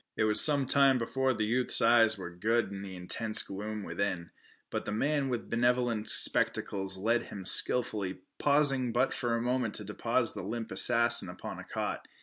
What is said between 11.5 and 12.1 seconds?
a cot.